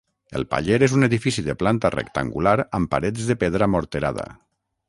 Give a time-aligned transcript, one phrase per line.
[0.37, 4.31] El paller és un edifici de planta rectangular amb parets de pedra morterada.